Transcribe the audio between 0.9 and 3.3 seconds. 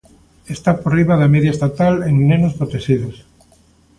riba da media estatal en nenos protexidos.